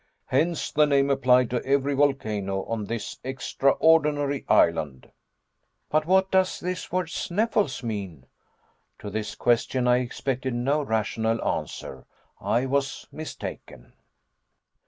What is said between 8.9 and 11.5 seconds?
To this question I expected no rational